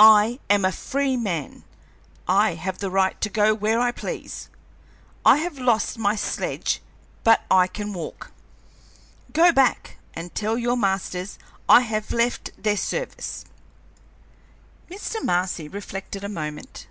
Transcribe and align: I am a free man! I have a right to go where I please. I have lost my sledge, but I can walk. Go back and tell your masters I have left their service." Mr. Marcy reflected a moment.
I 0.00 0.40
am 0.50 0.64
a 0.64 0.72
free 0.72 1.16
man! 1.16 1.62
I 2.26 2.54
have 2.54 2.82
a 2.82 2.90
right 2.90 3.20
to 3.20 3.28
go 3.28 3.54
where 3.54 3.78
I 3.78 3.92
please. 3.92 4.48
I 5.24 5.36
have 5.36 5.60
lost 5.60 5.96
my 5.96 6.16
sledge, 6.16 6.82
but 7.22 7.42
I 7.48 7.68
can 7.68 7.92
walk. 7.92 8.32
Go 9.32 9.52
back 9.52 9.98
and 10.14 10.34
tell 10.34 10.58
your 10.58 10.76
masters 10.76 11.38
I 11.68 11.82
have 11.82 12.10
left 12.10 12.60
their 12.60 12.76
service." 12.76 13.44
Mr. 14.90 15.22
Marcy 15.22 15.68
reflected 15.68 16.24
a 16.24 16.28
moment. 16.28 16.88